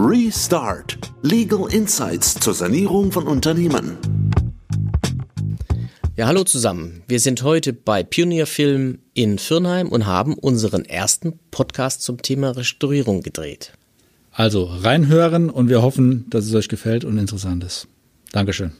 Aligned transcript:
Restart. 0.00 0.96
Legal 1.22 1.72
Insights 1.72 2.34
zur 2.36 2.54
Sanierung 2.54 3.10
von 3.10 3.26
Unternehmen. 3.26 3.98
Ja, 6.14 6.28
hallo 6.28 6.44
zusammen. 6.44 7.02
Wir 7.08 7.18
sind 7.18 7.42
heute 7.42 7.72
bei 7.72 8.04
Pioneer 8.04 8.46
Film 8.46 9.00
in 9.14 9.40
Firnheim 9.40 9.88
und 9.88 10.06
haben 10.06 10.34
unseren 10.34 10.84
ersten 10.84 11.40
Podcast 11.50 12.02
zum 12.02 12.22
Thema 12.22 12.50
Restaurierung 12.50 13.22
gedreht. 13.22 13.72
Also 14.30 14.66
reinhören 14.66 15.50
und 15.50 15.68
wir 15.68 15.82
hoffen, 15.82 16.26
dass 16.30 16.44
es 16.44 16.54
euch 16.54 16.68
gefällt 16.68 17.04
und 17.04 17.18
interessant 17.18 17.64
ist. 17.64 17.88
Dankeschön. 18.30 18.70